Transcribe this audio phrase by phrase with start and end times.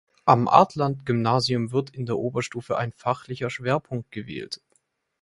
[0.25, 4.59] Am Artland-Gymnasium wird in der Oberstufe ein fachlicher Schwerpunkt gewählt.